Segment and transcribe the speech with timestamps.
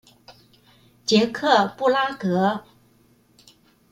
[1.05, 2.63] 捷克布拉格